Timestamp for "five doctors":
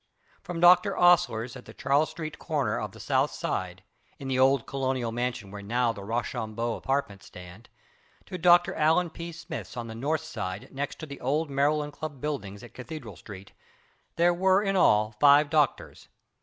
15.19-16.07